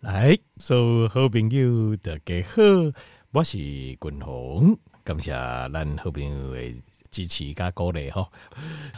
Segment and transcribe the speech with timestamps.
[0.00, 2.62] 来，所有好朋友大家好，
[3.32, 6.74] 我是君鸿，感谢咱好朋友的
[7.10, 8.26] 支持加鼓励哈。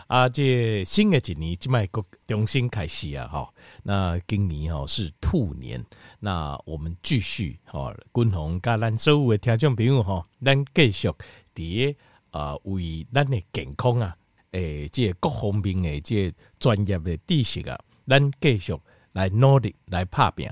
[0.06, 3.52] 啊，这新的一年即卖个重新开始啊哈。
[3.82, 5.84] 那今年哈是兔年，
[6.20, 11.10] 那我们继续哈，君鸿加咱所有的听众朋友哈，咱继续
[11.53, 11.96] 伫
[12.30, 14.16] 啊为咱的健康啊，
[14.53, 18.73] 诶，这各方面的这专业的知识啊，咱继续
[19.14, 20.48] 来努力来拍拼。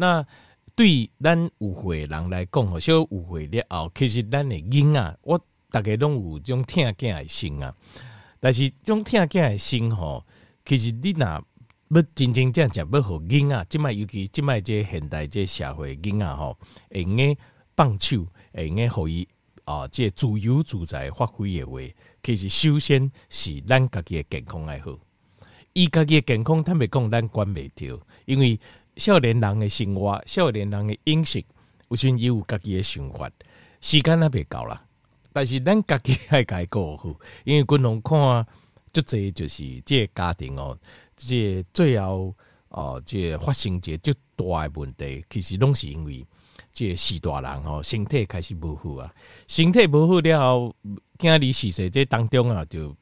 [0.00, 0.26] 那
[0.74, 5.38] 对咱有会人来讲，哦，小有会了后，其实咱的囡仔，我
[5.70, 7.74] 大家拢有种疼囝的心啊。
[8.40, 10.24] 但是种疼囝的心吼，
[10.64, 11.26] 其实你若
[11.90, 16.56] 要真真正正要互囡仔，即卖尤其即卖这现代这社会囡仔吼，
[16.90, 17.36] 会用个
[17.76, 19.28] 放手，会用个互伊
[19.66, 21.78] 啊，这自由自在发挥的话，
[22.22, 24.98] 其实首先是咱家己的健康爱好。
[25.74, 28.58] 伊家己的健康，他袂讲咱管袂着，因为。
[29.00, 31.42] 少年人的生活，少年人的饮食，
[31.88, 33.30] 有时伊有家己的想法，
[33.80, 34.84] 时间还袂够啦。
[35.32, 37.08] 但是咱家己爱家过好，
[37.44, 38.46] 因为君龙看，
[38.92, 40.78] 即这就是这个家庭哦，
[41.16, 42.34] 这个、最后
[42.68, 46.26] 哦，这个、发生这最大的问题，其实拢是因为
[46.70, 49.10] 这个四大人哦，身体开始无好啊，
[49.48, 50.76] 身体无好了后，
[51.16, 52.94] 今日逝世这当中啊，就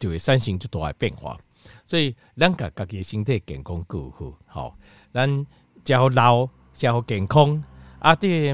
[0.00, 1.38] 就会产生最大的变化。
[1.86, 4.78] 所以咱家家己的身体健康够好，好。
[5.14, 5.46] 咱
[5.84, 7.62] 较老较健康，
[8.00, 8.16] 啊！
[8.16, 8.52] 这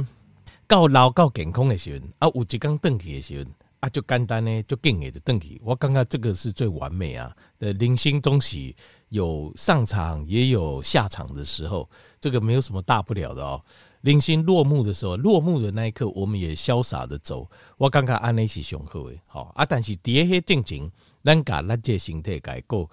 [0.68, 5.58] 到老到健康的时候，啊，有一天转去的时候，啊，就简单呢，就更的就转去。
[5.64, 7.34] 我感觉这个是最完美啊！
[7.58, 8.76] 的人生东西
[9.08, 11.88] 有上场也有下场的时候，
[12.20, 13.64] 这个没有什么大不了的哦。
[14.02, 17.50] 人生落幕的时候，落幕的那一刻，我们也潇洒的走。
[17.78, 19.64] 我感觉安尼是上好的，好啊！
[19.64, 20.92] 但是第二正经，
[21.24, 22.86] 咱甲咱这身体改过。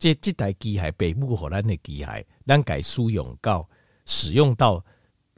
[0.00, 3.68] 这这台机械北部荷兰的机械，咱改使用到
[4.06, 4.82] 使用到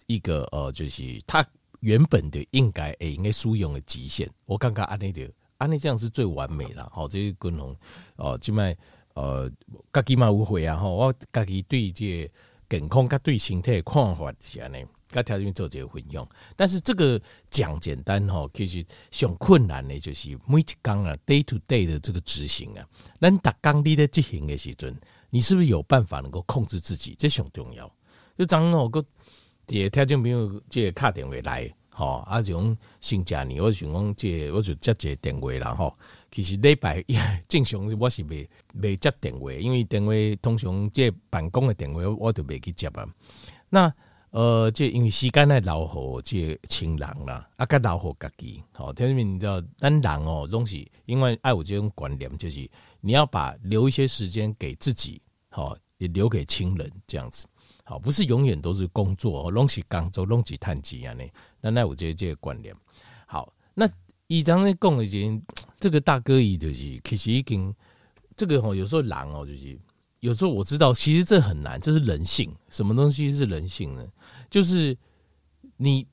[0.07, 1.45] 一个呃，就是它
[1.81, 4.31] 原本的应该诶应该使用的极限。
[4.47, 6.89] 我感觉安尼的安尼这样是最完美了。
[6.95, 7.77] 好，这个功能
[8.15, 8.77] 哦，即卖
[9.15, 9.51] 呃，
[9.93, 10.77] 家己嘛有会啊。
[10.77, 12.31] 吼，我家己对这
[12.71, 14.87] 健康甲对身体的看法是安尼。
[15.13, 22.85] 跟条件做一个混用，但是这个讲简单吼，其实上困难的，就是每一天啊，day to day 的这个执行啊，
[23.21, 27.15] 咱达刚你的执行的时阵，你是不是有办法能够控制自己？
[27.19, 27.89] 这上重要。
[28.39, 29.05] 就张我个
[29.69, 35.97] 也条件没有这个卡电话来，吼，啊种新家呢，我想讲这我就接一个电话啦，吼。
[36.31, 37.15] 其实礼拜一
[37.47, 43.07] 正常我是未未接电话，因为电话通常这办公的电话我都未去接啊。
[43.69, 43.95] 那
[44.33, 48.63] 呃，这因为时间来留给这亲人啦，啊，甲留给家己。
[48.73, 52.67] 好，听明你知道，咱人哦，东西因为爱有这种观念，就是
[53.03, 55.21] 你要把留一些时间给自己，
[55.51, 57.47] 好，也留给亲人，这样子。
[57.85, 61.25] 好，不是永远都是工作哦，拢是工作，拢是叹气啊，呢。
[61.61, 62.75] 那那我这这个观念。
[63.27, 63.87] 好，那
[64.29, 65.43] 以上呢讲已经，
[65.79, 67.75] 这个大哥伊就是其实已经，
[68.35, 69.79] 这个哦，有时候人哦，就是
[70.23, 72.55] 有时候我知道，其实这很难，这是人性。
[72.69, 74.07] 什么东西是人性呢？
[74.49, 74.97] 就是
[75.77, 76.07] 你，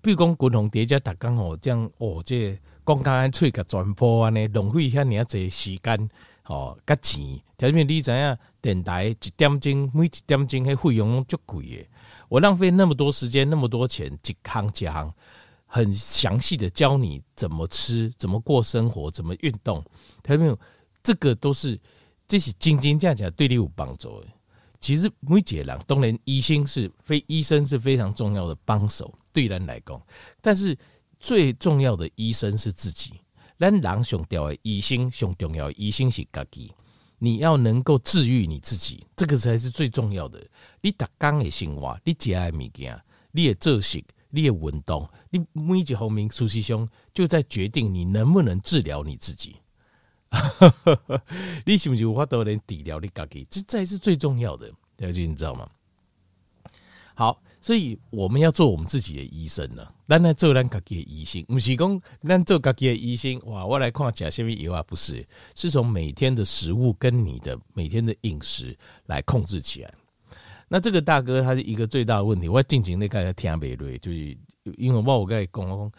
[0.00, 6.10] 比如讲共同叠加打刚好这样哦，这光刚刚吹个转播啊呢，浪费一下你要这时间
[6.46, 7.38] 哦，加钱。
[7.58, 11.90] 特别你知影电台一点钟，每一点钟迄费用拢足贵诶。
[12.30, 15.12] 我浪费那么多时间，那么多钱，一康一行
[15.66, 19.84] 很详细的教你怎么吃，怎么过生活，怎么运动。
[20.22, 20.56] 特别
[21.02, 21.78] 这个都是
[22.32, 24.26] 这是真真正正对你有帮助的。
[24.80, 30.00] 其实每一个人，当然医生是非医生是非常重要的帮手，对人来讲。
[30.40, 30.74] 但是
[31.20, 33.12] 最重要的医生是自己。
[33.58, 36.72] 咱人上吊的医生，上重要的医生是家己。
[37.18, 40.42] 你要能够治愈你自己，这个才是最重要的。
[40.80, 42.98] 你打工的生活，你食的物件，
[43.32, 49.56] 你的作息，你的运动，你每一方面，事实上就在决定你能不能治疗你自己。
[51.66, 53.46] 你是不是有法度能治疗你自己？
[53.50, 55.68] 这才是最重要的，了解你知道吗？
[57.14, 59.86] 好，所以我们要做我们自己的医生呢。
[60.08, 63.38] 咱来做咱自己的医生，不是讲咱做自己的医生。
[63.44, 64.82] 哇，我来看吃什么药啊？
[64.82, 68.76] 不是，是从每天的食物跟你的每天的饮食
[69.06, 69.94] 来控制起来。
[70.68, 72.48] 那这个大哥他是一个最大的问题。
[72.48, 74.36] 我要进行那个听美瑞，就是
[74.78, 75.92] 因为我我刚才讲，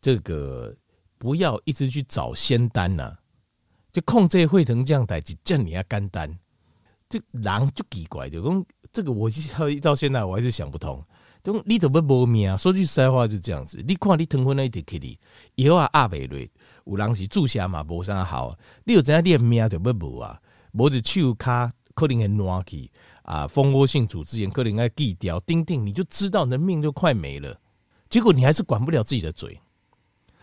[0.00, 0.74] 这个
[1.16, 3.16] 不要一直去找仙丹呐、
[3.92, 6.38] 就控制会成这样代志，叫你要简单。
[7.08, 11.04] 这人就奇怪，就讲这个，我到到现在我还是想不通。
[11.42, 12.56] 就你怎么无命？
[12.58, 13.82] 说句实话，就这样子。
[13.86, 15.18] 你看你疼昏那一点，给你
[15.54, 16.50] 以后啊阿伯瑞，
[16.84, 18.56] 有人是注射嘛，无啥好。
[18.84, 20.40] 你有怎样你的命就要无啊？
[20.72, 22.90] 无就手卡可能会烂去
[23.22, 27.58] 啊，蜂窝性组织炎可能会记掉，钉钉，你就知道你的命就快没了。
[28.08, 29.58] 结果你还是管不了自己的嘴，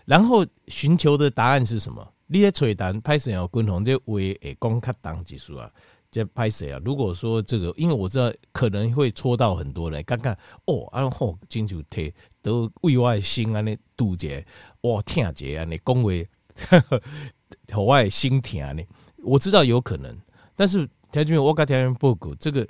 [0.04, 2.06] 然后寻求的答案是什么？
[2.28, 5.72] 你在吹单拍摄要共同这为诶公开当技术啊，
[6.12, 6.82] 这拍摄啊。
[6.84, 10.34] 如果说这个，因为我知道可能会戳到很多人，刚刚
[10.66, 14.46] 哦，然后金主贴都为外心安尼堵结，
[14.82, 16.28] 哇，听结安尼恭维，
[17.66, 18.86] 头外 心疼安尼。
[19.24, 20.16] 我知道有可能，
[20.56, 22.68] 但是条件我跟条件报告，这个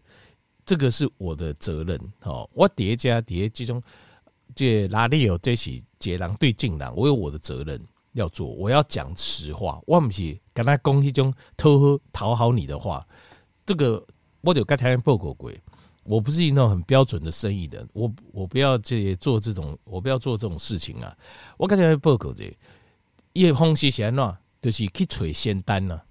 [0.65, 2.48] 这个是我的责任哦。
[2.54, 3.81] 我叠加叠这种
[4.54, 7.81] 这哪里有这些截狼对镜狼，我有我的责任。
[8.18, 13.06] 要做，我要讲实话，我不是跟他讲一种偷喝讨好你的话。
[13.66, 14.04] 这个
[14.42, 15.52] 我就跟台湾报告过，
[16.04, 21.16] 我不是那种很标准的生意人，我我不要这做这种，我不要做这种事情啊。
[21.58, 22.52] 我跟台湾报告这，
[23.34, 24.38] 叶风是啥呢？
[24.60, 26.02] 就是去找仙丹呐，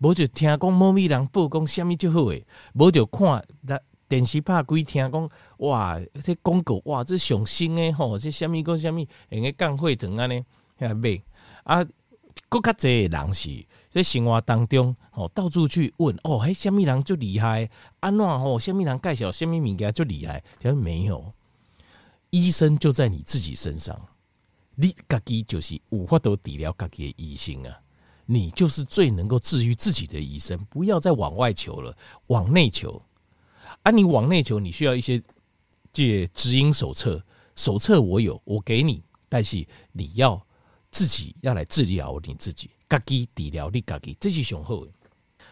[0.00, 10.44] 无就听讲某咪人报讲虾米就好诶，无就看那电视拍鬼听讲哇，这广告哇，这上新诶吼，这虾米个虾米，人家降血糖安尼，
[10.78, 11.22] 遐买。
[11.68, 11.84] 啊，
[12.48, 17.68] 更较侪人是在生活当中，吼到处去问哦，嘿，虾米人就厉害？
[18.00, 20.42] 安怎吼，虾米人介绍虾米物件就厉害？
[20.58, 21.30] 其实没有，
[22.30, 24.00] 医生就在你自己身上，
[24.76, 27.78] 你家己就是有法度治疗家己的医生啊，
[28.24, 30.58] 你就是最能够治愈自己的医生。
[30.70, 31.94] 不要再往外求了，
[32.28, 33.02] 往内求。
[33.82, 35.22] 啊，你往内求，你需要一些
[35.92, 37.22] 这指引手册，
[37.54, 40.42] 手册我有，我给你，但是你要。
[40.90, 44.86] 自己要来治疗你自己，自己治疗你自己，这是雄厚，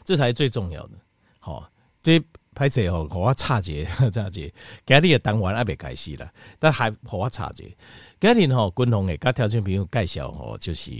[0.04, 0.92] 这才是最重要的。
[1.38, 1.70] 好，
[2.02, 2.20] 这
[2.54, 4.52] 拍摄哦，我差节差节，
[4.86, 7.76] 今日也当完还没开始了，但还我差节。
[8.18, 10.90] 今日哈，共同给各条件朋友介绍哦，就是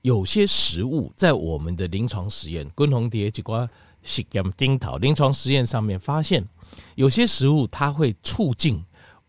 [0.00, 3.68] 有些食物在我们的临床实验，共同叠几挂
[4.02, 6.42] 实验丁桃临床实验上面发现，
[6.94, 8.82] 有些食物它会促进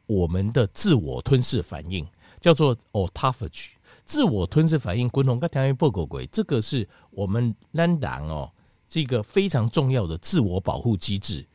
[0.06, 2.08] 我们的自我吞噬反应，
[2.40, 3.72] 叫做 autophagy。
[4.06, 8.52] 自我吞噬反应，共同跟条件报告过，这个是我们人哦，
[8.90, 11.46] 这个非常重要的自我保护机制。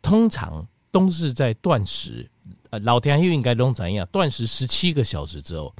[0.00, 2.30] 通常都是在断食，
[2.70, 4.06] 呃，老天又应该拢怎样？
[4.12, 5.74] 断食十七个小时之后，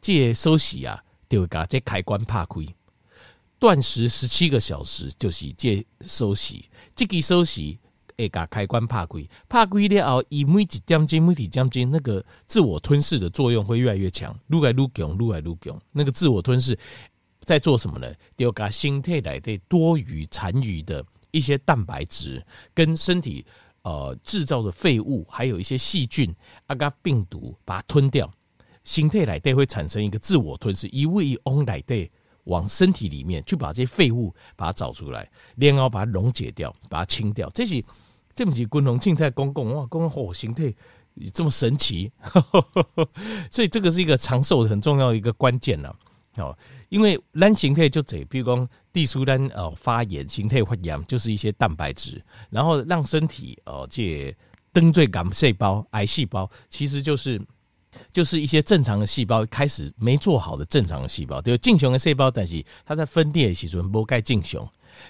[0.00, 2.74] 借休息啊，就会把这开关拍开。
[3.58, 7.78] 断食十七个小时就是借休息，这个休息。
[8.20, 15.80] 会把开关拍开，拍开了后，以每几点钟、每几点钟，那个自我吞噬的作用会越来越强，愈来愈强，愈来愈强。
[15.92, 16.78] 那个自我吞噬
[17.42, 18.12] 在做什么呢？
[18.36, 22.44] 就把身体内的多余、残余的一些蛋白质
[22.74, 23.44] 跟身体
[23.82, 26.32] 呃制造的废物，还有一些细菌、
[26.66, 28.30] 啊个病毒，把它吞掉。
[28.84, 32.10] 身体内会产生一个自我吞噬，一味一往内底
[32.44, 37.48] 往身体里面去把这些废物把它找出来，然后把它溶解掉，把它清掉。
[37.54, 37.82] 这是。
[38.40, 40.72] 这么几共同青菜公共哇，公共火形态
[41.34, 42.10] 这么神奇，
[43.52, 45.94] 所以这个是一个长寿很重要的一个关键了
[46.38, 46.56] 哦。
[46.88, 54.34] 因为单形态就这，比如说地苏丹哦发炎形态发炎，就是一些蛋白质，然后让身体哦这
[54.72, 57.38] 灯最感细胞癌细胞，其实就是
[58.10, 64.66] 就是一些正常的细胞开始没做好的正常的细胞，就正常的细胞，但是它在分裂的时候不该正常。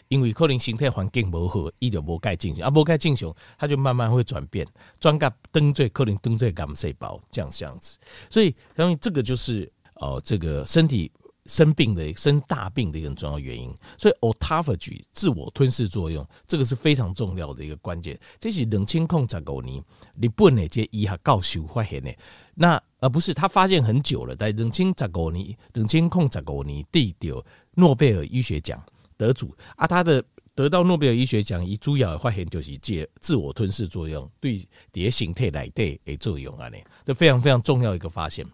[0.09, 4.67] 因为可能形态环境不好，伊就无该进行啊，无该进行，它就慢慢会转变，
[4.99, 7.99] 转个灯最可能灯最癌细胞这样这样子，
[8.29, 11.11] 所以因为这个就是哦，这个身体
[11.47, 18.19] 生病的生大病的一个重要原因，所以 autophagy 自我吞噬作用，这个是非常重要的一个关键。
[18.39, 19.83] 这是冷清控十五年，
[20.21, 22.15] 日本的这医学教授发现的，
[22.55, 28.81] 那而不是他发现很久了，在冷清十五年，冷清控十五年得到诺贝尔医学奖。
[29.21, 30.25] 得主啊，他的
[30.55, 38.47] 得到诺贝尔医学奖，以主要的发现就是借自我吞噬作用对蝶形态来对诶作用啊，呢，这非常非常重要一个发现。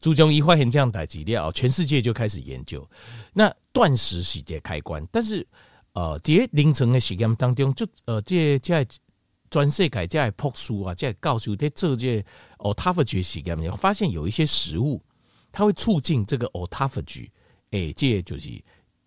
[0.00, 2.88] 朱中一发现这样代志了，全世界就开始研究。
[3.34, 5.46] 那断食是这开关，但是
[5.92, 8.82] 呃，这凌晨的实验当中，就呃，这这
[9.50, 12.18] 全世界这博士啊，这告诉在做这
[12.58, 15.02] 哦，autophagy 实验，发现有一些食物，
[15.52, 17.28] 它会促进这个 autophagy，
[17.72, 18.50] 诶，这就是。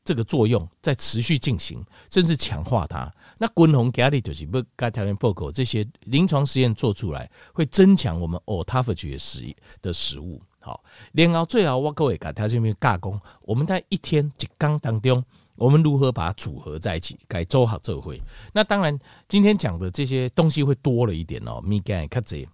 [0.08, 3.14] 这个作用在持续进行，甚至强化它。
[3.38, 10.42] 那滚红咖喱就是不该条件报告这些临床实验做出来，会增强我们 autophagy 的食的食物。
[10.62, 15.22] 好，然后最后我各位该条件没有加工，我们在一天一缸当中，
[15.56, 18.22] 我们如何把它组合在一起，该做好这会。
[18.54, 18.98] 那当然，
[19.28, 22.48] 今天讲的这些东西会多了一点哦，米干卡子。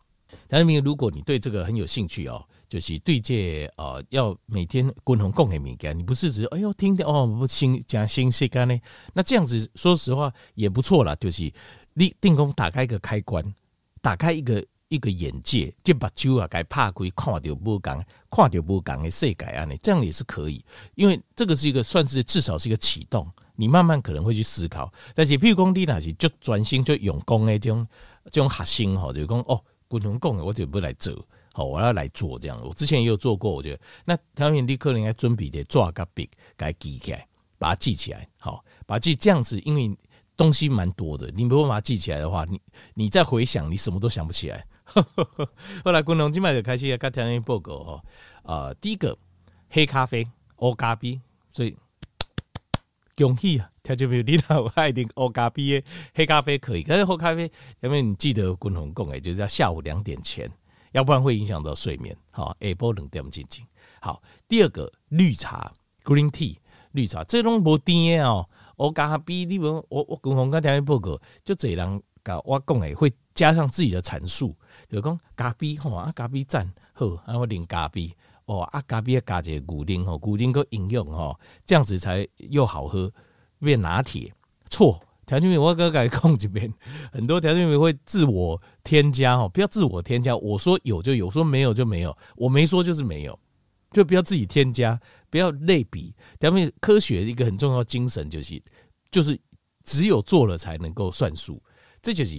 [0.47, 2.43] 但是如果你对这个很有兴趣哦，
[2.73, 8.75] 就是对这呃要每天共同共给物件，你不是只哎呦听的哦不新讲新鲜干呢？
[9.13, 11.53] 那这样子说实话也不错啦，就是
[11.93, 13.45] 你定功打开一个开关，
[14.01, 20.65] 打开一个一个眼界，就把酒啊该怕鬼看到不讲，看到不讲的世界啊，你这样也是可以，
[20.95, 24.91] 因为这个是一个算是至少是一个启动，你慢慢可能会去思考。
[25.13, 27.87] 但是譬如讲你那是就专心就用功的这种
[28.31, 29.63] 这种核心哈，就讲哦。
[29.89, 31.13] 均衡供的，我就不来做，
[31.53, 32.59] 好，我要来做这样。
[32.61, 37.25] 我之前也有做过，我觉得那条面立刻应该准备的抓个笔，给记起来，
[37.57, 39.95] 把它记起来，好，把它记这样子，因为
[40.35, 42.59] 东西蛮多的，你没办法记起来的话，你
[42.95, 44.65] 你再回想，你什么都想不起来。
[45.85, 48.03] 后来滚龙今麦就开始要跟条面报告哈，
[48.43, 49.17] 呃，第一个
[49.69, 51.77] 黑咖啡，黑咖啡，所以
[53.15, 53.69] 恭喜啊！
[53.83, 60.49] 条就没有你那我爱点黑咖啡的黑咖啡可以，但是喝咖啡因为你记得滚红共诶，就是要下午两点前，
[60.93, 62.17] 要不然会影响到睡眠。
[62.31, 63.63] 好，下晡两点进进。
[63.99, 65.71] 好，第二个绿茶
[66.03, 66.57] （green tea），
[66.93, 74.55] 绿茶这种无甜哦，黑咖啡你们我我滚红跟条件报告，就这人搞我讲诶，会加上自己的阐述，
[74.89, 78.11] 就讲咖啡吼啊，咖啡赞好，然后饮咖啡
[78.45, 83.11] 哦啊，咖啡加一个牛奶吼，牛奶个营养吼，这样子才又好喝。
[83.59, 84.29] 变拿铁
[84.69, 86.71] 错，调酒品我刚刚控这边
[87.11, 90.35] 很多调酒品会自我添加哦，不要自我添加。
[90.35, 93.39] 我说有就有，说没有就没有，我没说就是没有，
[93.91, 94.99] 就不要自己添加，
[95.29, 96.13] 不要类比。
[96.39, 98.61] 调酒品科学一个很重要精神就是，
[99.11, 99.39] 就是
[99.85, 101.61] 只有做了才能够算数，
[102.01, 102.35] 这就是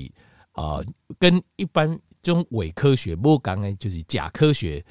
[0.53, 0.81] 啊、
[1.19, 4.85] 跟一般这种伪科学不讲呢，就是假科学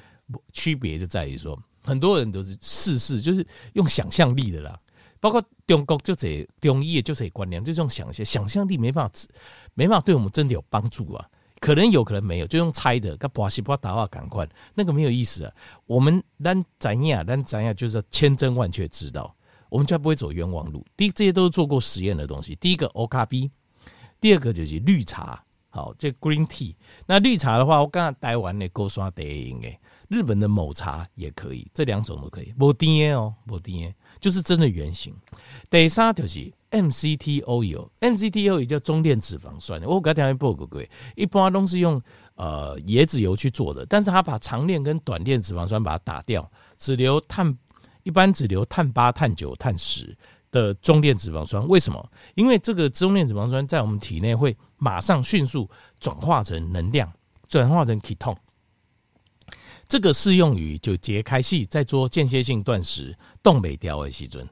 [0.52, 4.78] 区别就在于说，很多人都是试试，就是用想象力的啦。
[5.24, 9.14] 包括中国就这中医就这观念，就这种想象想象力没办法，
[9.72, 11.26] 没办法对我们真的有帮助啊。
[11.60, 15.52] 可能有可能没有，就用猜的，跟巴西巴达话感官那个没有意思啊。
[15.86, 19.34] 我们咱怎样，咱怎样，就是千真万确知道，
[19.70, 20.84] 我们就不会走冤枉路。
[20.94, 22.54] 第一，这些都是做过实验的东西。
[22.56, 23.50] 第一个欧咖啡，
[24.20, 26.74] 第二个就是绿茶，好，这 green tea。
[27.06, 32.52] 那绿茶的话，我刚刚待完的勾刷得应该，日本的某茶也可以，这两种都可以。
[32.60, 33.94] 无甜哦，无甜。
[34.24, 35.14] 就是真的原型。
[35.68, 39.78] 第三就是 MCT oil，MCT oil 也叫中链脂肪酸。
[39.82, 40.82] 我刚才报过，
[41.14, 42.00] 一般都是用
[42.36, 47.54] 呃椰子油去做的，但是它把长链跟短链脂肪酸把它打掉，只留碳，
[48.02, 50.16] 一般只留碳八、碳九、碳十
[50.50, 51.68] 的中链脂肪酸。
[51.68, 52.10] 为什么？
[52.34, 55.68] 因为这个中链脂肪酸在我们体内会马上迅速
[56.00, 57.12] 转化成能量，
[57.46, 58.38] 转化成 ketone。
[59.88, 64.48] 这个适用于就节开始在做间歇性断食冻未条的时阵，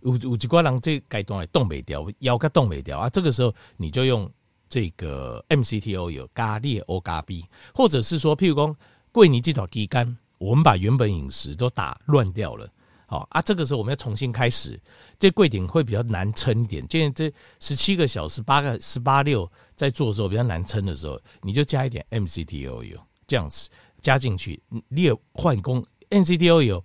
[0.00, 4.30] 有有几挂人这阶段来冻未条，腰个冻未条啊，这个时候你就用
[4.68, 8.76] 这个 MCT oil 加列欧咖啡，或者是说，譬如说
[9.12, 12.68] 贵尼这条肌肝，我们把原本饮食都打乱掉了，
[13.06, 14.80] 好啊，这个时候我们要重新开始，
[15.18, 23.68] 这柜顶会比较难撑一点，现在这十七个小时八个十八六在做的时候比较难撑的时候，你就加一点 MCT oil 这样子。
[24.06, 26.80] 加进去，你也换工，N C D O 有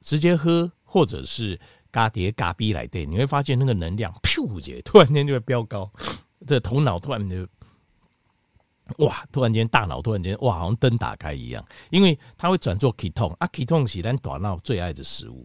[0.00, 1.58] 直接喝，或者是
[1.90, 5.90] 嘎碟嘎逼来对，你会发现那个能量噗姐突然间就会飙高，
[6.46, 7.44] 这头脑突然就
[9.04, 15.44] 哇，突然间大脑突然间哇，好像灯打开一样，因为它会转做 ketone 啊，ketone 是咱大脑最爱的食物。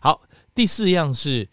[0.00, 0.22] 好，
[0.54, 1.48] 第四样是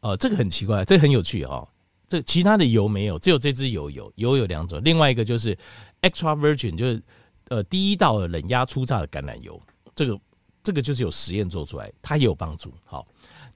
[0.00, 1.66] 呃，这个很奇怪，这很有趣哦。
[2.06, 5.56] 这其他的油没有，只有这支油有，油有两种，另外一个就是
[6.02, 7.02] extra virgin，就是。
[7.50, 9.60] 呃，第一道冷压初榨的橄榄油，
[9.92, 10.20] 这个
[10.62, 12.72] 这个就是有实验做出来，它也有帮助。
[12.84, 13.04] 好，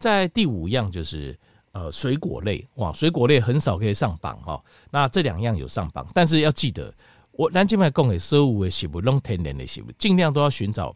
[0.00, 1.38] 在第五样就是
[1.70, 4.60] 呃水果类，哇，水果类很少可以上榜哈。
[4.90, 6.92] 那这两样有上榜，但是要记得，
[7.30, 10.92] 我南京卖供给食物的食物，弄天然的食物，尽量都要寻找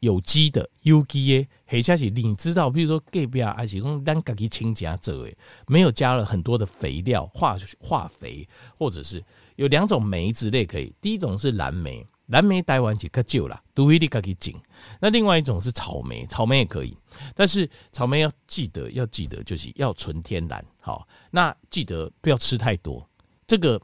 [0.00, 5.34] 有机的、有机的，或者是你知道，比如说隔壁啊，还是讲咱自己亲家做的，
[5.66, 8.46] 没有加了很多的肥料、化化肥，
[8.76, 9.24] 或者是
[9.56, 12.06] 有两种梅之类可以，第一种是蓝莓。
[12.26, 14.56] 蓝莓待完就可旧了，都会立刻去紧。
[14.98, 16.96] 那另外一种是草莓，草莓也可以，
[17.34, 20.64] 但是草莓要记得，要记得就是要纯天然。
[20.80, 23.06] 好，那记得不要吃太多，
[23.46, 23.80] 这个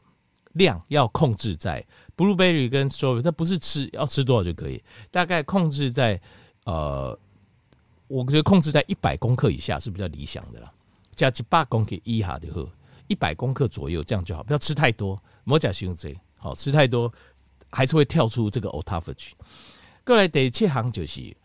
[0.53, 1.85] 量要控制在
[2.17, 6.19] blueberry 跟 strawberry，它不是吃要吃多少就可以，大概控制在
[6.65, 7.17] 呃，
[8.07, 10.71] 我觉得控制在一百公克以下是比较理想的啦。
[11.15, 12.67] 加几百公克以下就好，
[13.07, 15.21] 一百公克左右这样就好，不要吃太多。
[15.43, 17.11] 莫加熊贼，好吃太多。
[17.71, 19.31] 还是会跳出这个 autophagy。
[20.05, 21.35] 过来第七行就是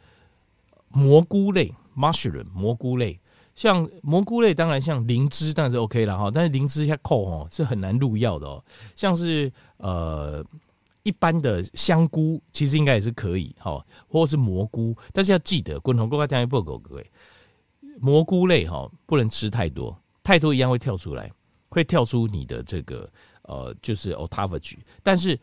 [0.88, 3.18] 蘑菇类，mushroom 蘑菇类，
[3.54, 6.30] 像蘑菇类当然像灵芝，当然是 OK 了哈。
[6.32, 8.62] 但是灵芝一下扣哦是很难入药的哦。
[8.94, 10.44] 像是呃
[11.02, 17.10] 一般的香菇其实应该也是可以，哈，或者是蘑菇，但是要记得，滚筒过来听一报告各位，
[18.00, 21.30] 蘑菇类哈不能吃太多，太多一样会跳出来，
[21.68, 23.08] 会跳出你的这个
[23.42, 25.38] 呃就是 autophagy，但是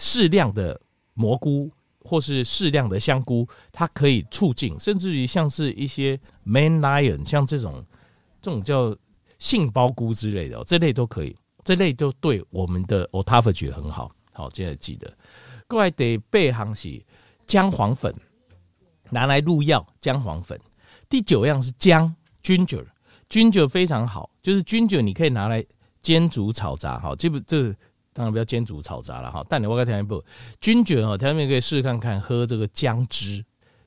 [0.00, 0.80] 适量的
[1.12, 7.84] 蘑菇或是适量的香菇，它可以促进，甚至于像是一些 man lion，像这种
[8.40, 8.96] 这种叫
[9.38, 11.36] 杏鲍菇之类的，这类都可以。
[11.62, 15.12] 这类都对我们的 autophagy 很好，好，现在记得。
[15.68, 17.04] 各位得备行是
[17.46, 18.12] 姜黄粉，
[19.10, 19.86] 拿来入药。
[20.00, 20.58] 姜黄粉。
[21.10, 25.62] 第九样是姜 ginger，ginger 非常好，就是 ginger 你可以拿来
[26.00, 27.76] 煎煮炒炸，好，这不这
[28.20, 29.42] 当然不要煎煮炒炸了哈。
[29.48, 30.22] 但你我刚才讲一步
[30.60, 33.42] ，ginger 哦，他们可以试试看看喝这个姜汁，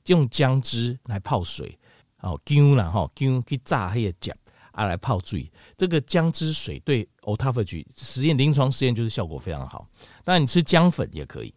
[0.06, 1.78] 用姜汁来泡水，
[2.16, 4.36] 好姜啦哈，姜去炸黑的酱。
[4.72, 9.86] 啊，来泡水，这个姜汁水对 o t o p h a g y 实验临床实验就是效果非常好。
[10.24, 11.54] 当然你吃姜粉也可以。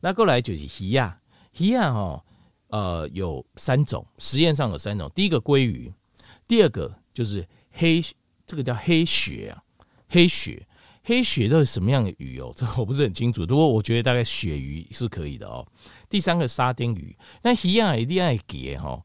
[0.00, 1.16] 那过来就是鱼啊，
[1.58, 2.24] 鱼啊哈，
[2.70, 5.08] 呃，有三种，实验上有三种。
[5.14, 5.94] 第一个鲑鱼，
[6.48, 8.04] 第二个就是黑，
[8.44, 9.62] 这个叫黑血啊，
[10.08, 10.66] 黑血，
[11.06, 12.52] 黑鳕到底什么样的鱼哦？
[12.58, 15.64] 这个我不是很清楚，不过我觉得大概鳕鱼是可以的哦。
[16.10, 19.00] 第三个沙丁鱼，那一样一定要给哈，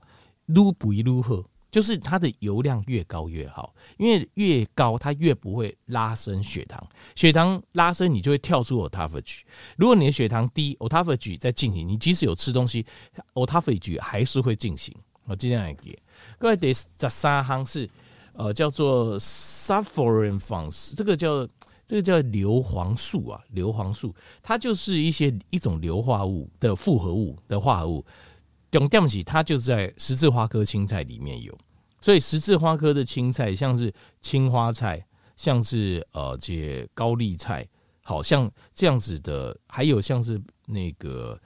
[0.48, 1.44] 撸不一撸好。
[1.70, 9.44] 就是它的油量越高越好，因为越高它越不会拉升血糖，血糖拉升你就会跳出 autophagy。
[9.78, 12.86] 如果你的血糖低，autophagy 在进行，你即使有吃东西
[13.36, 14.94] ，autophagy 还是会进行。
[15.24, 15.98] 我尽量来给
[16.38, 17.90] 各位，第十三行是
[18.34, 21.48] 呃叫做 sulforaphane，这个叫
[21.92, 28.06] 这个叫硫磺素啊，硫磺素，它就是一些一种硫化物的复合物的化合物。
[28.72, 31.54] 重点是它就在十字花科青菜里面有，
[32.00, 35.06] 所以十字花科的青菜，像是青花菜，
[35.36, 37.68] 像是呃这高丽菜，
[38.02, 41.38] 好像这样子的，还有像是那个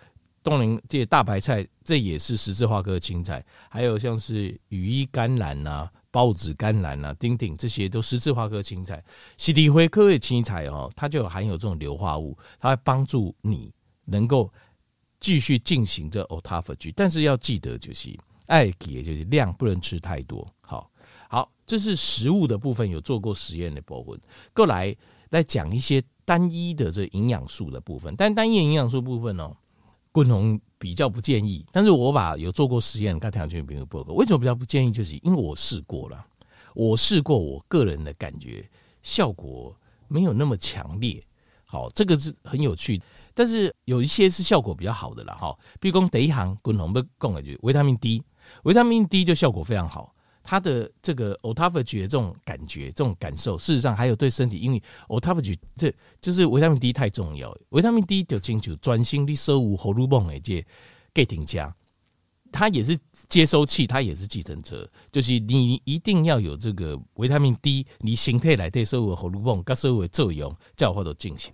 [0.43, 9.03] 东林这些大白菜，这也是十字花科青菜，还有像是羽衣甘蓝呐、孢子甘蓝啊、丁丁，这些都十字花科青菜。
[9.35, 13.73] 西地灰科的青菜哦，它就含有这种硫化物，它会帮助你
[14.05, 14.49] 能够。
[15.17, 20.47] 继续进行这 autophagy，但是要记得就是爱给，就是量不能吃太多。
[20.61, 20.91] 好，
[21.29, 24.19] 好，这是食物的部分，有做过实验的部分。
[24.53, 24.95] 过来
[25.29, 29.51] 来讲一些单一的这营养素的部分，但单一营养素部分呢，
[30.15, 31.65] 共同比较不建议。
[31.73, 34.89] 但是我把有做过实验，刚才讲有报告，为什么比较不建议？
[34.89, 36.25] 就是因为我试过了，
[36.73, 38.65] 我试过，我个人的感觉
[39.03, 39.75] 效果
[40.07, 41.21] 没有那么强烈。
[41.65, 43.01] 好，这个是很有趣。
[43.33, 48.23] 但是有一些是效果比较好的了哈，比如讲第一行共同不共的就维他命 D，
[48.63, 50.14] 维他命 D 就效果非常好，
[50.47, 60.63] 它的这个 autophagy 的这种感觉、这种感受，事实上还有对身体，因为 autophagy 这就是维他命 D 太重要，维他命 D 就清楚专心的收无荷尔蒙的这
[61.11, 61.75] 给停加，
[62.51, 62.95] 它也是
[63.27, 71.51] 接收器，它也是计程车，就是你一定要有这个维他命 D，你身体来对收无荷尔蒙跟收无作用，才有法度进行。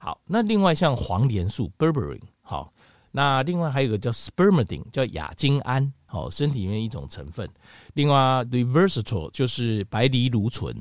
[0.00, 2.72] 好，那另外像黄连素 （berberine），好，
[3.12, 7.48] 那另外还有一个叫 spermidine，叫亚精胺，好，身体里面一种成分。
[7.94, 10.74] 另外 resveratrol 就是白藜芦醇。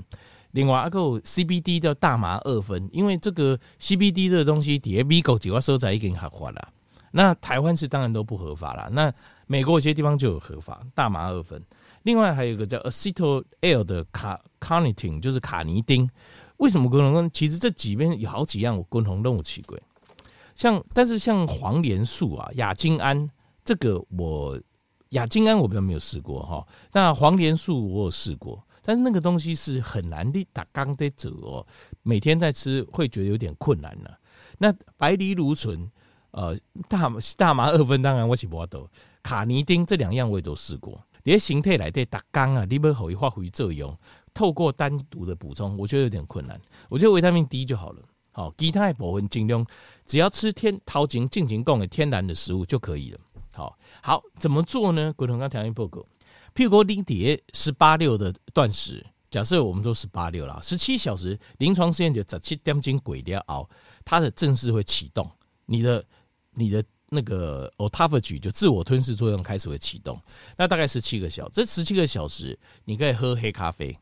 [0.52, 6.70] 另外还有 CBD 叫大麻二酚，因为这个 CBD 这个东西底下美国几个收在已经合法了，
[7.12, 8.89] 那台湾是当然都不合法了。
[8.91, 9.13] 那
[9.48, 11.62] 美国有些地方就有合法大麻二酚。
[12.04, 16.10] 另外还有一个叫 acetyl L 的卡 carnitine，就是卡尼丁。
[16.58, 17.30] 为什么共同？
[17.32, 19.78] 其实这几边有好几样我共同任务奇怪，
[20.62, 23.28] 像但是像黄连素啊、亚精胺
[23.65, 24.62] 这个我
[25.10, 31.65] 亚精胺我比较没有试过哈，那黄连素我有试过，但是那个东西是很难的打刚的走哦，
[32.04, 34.19] 每天在吃会觉得有点困难了。
[34.60, 35.89] 那白藜芦醇、
[36.30, 36.56] 呃
[36.88, 38.88] 大大麻二酚，当然我是不懂，
[39.24, 43.97] 卡尼丁这两样我也都试过，你的形态来对打刚啊，你不可以发挥作用。
[44.32, 46.62] 透过单独的补充，我觉得有点困难。
[46.88, 48.04] 我觉得维他命 D 就好了。
[48.32, 49.65] 好，其他的部分尽量
[50.06, 53.20] 只要吃天桃金进行供的天然的食物就可以了。
[53.52, 55.12] 好，好怎么做呢？
[55.13, 56.00] 国同刚条件报告，
[56.56, 63.70] 譬如说零点十八六的断食，假设我们说十八六啦，十七小时临床试验就十七点钟鬼掉熬，
[64.06, 65.30] 它的正式会启动，
[65.65, 66.06] 你的
[66.54, 70.17] 你的那个 autophagy 就自我吞噬作用开始会启动。
[70.58, 73.98] 那大概十七个小，这十七个小时你可以喝黑咖啡。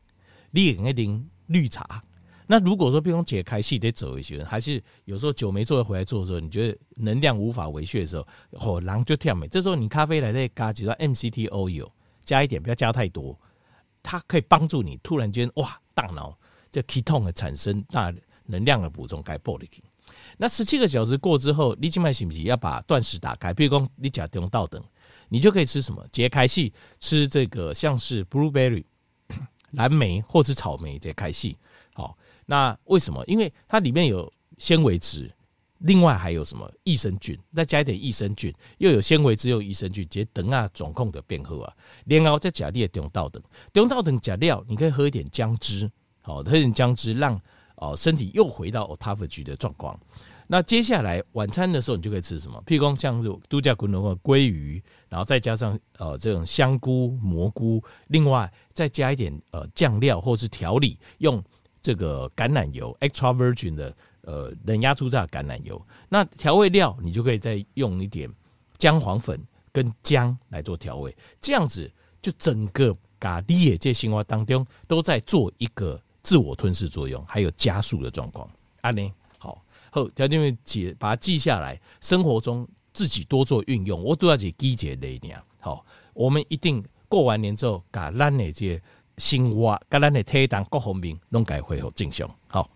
[0.52, 2.02] 你也可以喝绿茶。
[2.50, 9.46] 那如果说比如解开气得走一些，还是有时候久没做回来做的时候，你觉得能量无法维续的时候，哦，然后就跳美。
[9.46, 11.88] 这时候你咖啡来再加几段 MCT oil，
[12.24, 13.38] 加一点，不要加太多，
[14.02, 16.36] 它可以帮助你突然间哇，大脑
[16.72, 18.12] 这 k e t o n 的产生，大
[18.46, 19.68] 能量的补充该玻璃。
[20.36, 23.54] 那十七个小时过之后，你今晚是不是要把断食打开？
[23.54, 24.82] 比如说你假中道等，
[25.28, 26.04] 你就可以吃什么？
[26.10, 28.82] 解开系吃这个像是 blueberry
[29.70, 31.56] 蓝莓或是草莓节开系。
[32.50, 33.24] 那为什么？
[33.26, 35.30] 因为它里面有纤维质。
[35.78, 37.38] 另外还有什么益生菌？
[37.54, 41.72] 再加一点益生菌，又有纤维质，又有益生菌，直接等啊总控的变好啊。
[42.04, 43.40] 然后再加你的中道等，
[43.72, 45.88] 中道等加料，你可以喝一点姜汁，
[46.22, 47.40] 好，喝一点姜汁，让
[47.76, 49.96] 哦身体又回到 autophagy 的状况。
[50.48, 52.60] 那接下来晚餐的时候，你就可以吃什么？
[52.66, 61.42] 譬如说像度假滚的话，鲑鱼，然后再加上呃这种香菇、蘑菇，另外再加一点呃酱料或是调理，用
[61.80, 63.94] 这个橄榄油 extra virgin 的。
[64.22, 68.30] 呃，冷压初榨橄榄油，那调味料你就可以再用一点
[68.76, 71.90] 姜黄粉跟姜来做调味，这样子
[72.20, 78.48] 就整个咖喱业这生活当中都在做一个自我吞噬作用，还有加速的状况。
[78.82, 85.30] 安妮，好，好，条件记把它记下来，生活中自己多做运用，我都要去记这类呢。
[85.60, 88.80] 好，我们一定过完年之后，把咱的这
[89.20, 92.28] 生活，甲咱的体重各方面拢该恢复正常。
[92.48, 92.68] 好。